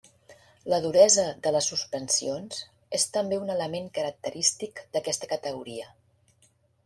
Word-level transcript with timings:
La 0.71 0.77
duresa 0.85 1.25
de 1.47 1.51
les 1.55 1.67
suspensions 1.73 2.63
és 2.99 3.05
també 3.17 3.39
un 3.41 3.53
element 3.57 3.87
característic 3.99 4.83
d'aquesta 4.97 5.29
categoria. 5.35 5.93